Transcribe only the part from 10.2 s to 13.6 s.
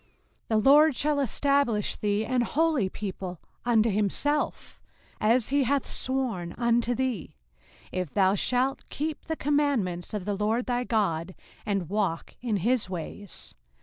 the LORD thy God, and walk in his ways.